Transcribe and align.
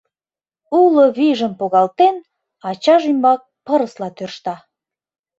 Уло 0.81 1.05
вийжым 1.17 1.53
погалтен, 1.59 2.15
ачаж 2.69 3.03
ӱмбак 3.11 3.41
пырысла 3.65 4.09
тӧршта. 4.17 4.55